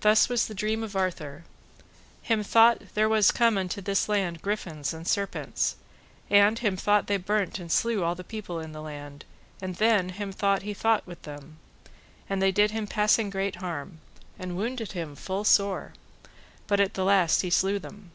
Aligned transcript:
Thus 0.00 0.28
was 0.28 0.48
the 0.48 0.56
dream 0.56 0.82
of 0.82 0.96
Arthur: 0.96 1.44
Him 2.20 2.42
thought 2.42 2.82
there 2.94 3.08
was 3.08 3.30
come 3.30 3.56
into 3.56 3.80
this 3.80 4.08
land 4.08 4.42
griffins 4.42 4.92
and 4.92 5.06
serpents, 5.06 5.76
and 6.28 6.58
him 6.58 6.76
thought 6.76 7.06
they 7.06 7.16
burnt 7.16 7.60
and 7.60 7.70
slew 7.70 8.02
all 8.02 8.16
the 8.16 8.24
people 8.24 8.58
in 8.58 8.72
the 8.72 8.82
land, 8.82 9.24
and 9.62 9.76
then 9.76 10.08
him 10.08 10.32
thought 10.32 10.62
he 10.62 10.74
fought 10.74 11.06
with 11.06 11.22
them, 11.22 11.58
and 12.28 12.42
they 12.42 12.50
did 12.50 12.72
him 12.72 12.88
passing 12.88 13.30
great 13.30 13.54
harm, 13.62 14.00
and 14.36 14.56
wounded 14.56 14.90
him 14.98 15.14
full 15.14 15.44
sore, 15.44 15.92
but 16.66 16.80
at 16.80 16.94
the 16.94 17.04
last 17.04 17.42
he 17.42 17.50
slew 17.50 17.78
them. 17.78 18.10